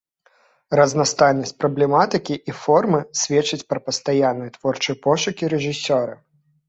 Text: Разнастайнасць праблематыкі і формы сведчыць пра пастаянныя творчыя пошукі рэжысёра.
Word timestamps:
Разнастайнасць 0.79 1.53
праблематыкі 1.65 2.35
і 2.53 2.57
формы 2.63 2.99
сведчыць 3.25 3.63
пра 3.75 3.79
пастаянныя 3.91 4.55
творчыя 4.59 5.01
пошукі 5.09 5.43
рэжысёра. 5.55 6.13